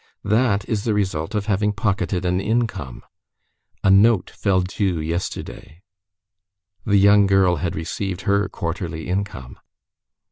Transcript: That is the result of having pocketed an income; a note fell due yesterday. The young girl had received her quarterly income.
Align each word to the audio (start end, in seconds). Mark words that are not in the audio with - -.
That 0.23 0.67
is 0.67 0.83
the 0.83 0.95
result 0.95 1.35
of 1.35 1.45
having 1.45 1.73
pocketed 1.73 2.25
an 2.25 2.39
income; 2.41 3.03
a 3.83 3.91
note 3.91 4.31
fell 4.31 4.61
due 4.61 4.99
yesterday. 4.99 5.83
The 6.87 6.97
young 6.97 7.27
girl 7.27 7.57
had 7.57 7.75
received 7.75 8.21
her 8.21 8.49
quarterly 8.49 9.07
income. 9.07 9.59